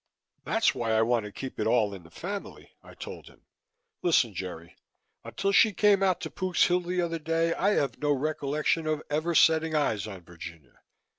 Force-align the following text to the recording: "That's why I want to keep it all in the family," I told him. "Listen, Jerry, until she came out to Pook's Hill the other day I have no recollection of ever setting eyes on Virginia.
"That's 0.45 0.73
why 0.73 0.93
I 0.93 1.03
want 1.03 1.27
to 1.27 1.31
keep 1.31 1.59
it 1.59 1.67
all 1.67 1.93
in 1.93 2.01
the 2.01 2.09
family," 2.09 2.71
I 2.81 2.95
told 2.95 3.27
him. 3.27 3.43
"Listen, 4.01 4.33
Jerry, 4.33 4.75
until 5.23 5.51
she 5.51 5.73
came 5.73 6.01
out 6.01 6.19
to 6.21 6.31
Pook's 6.31 6.63
Hill 6.65 6.79
the 6.81 7.03
other 7.03 7.19
day 7.19 7.53
I 7.53 7.73
have 7.75 7.99
no 7.99 8.11
recollection 8.11 8.87
of 8.87 9.03
ever 9.11 9.35
setting 9.35 9.75
eyes 9.75 10.07
on 10.07 10.21
Virginia. 10.23 10.81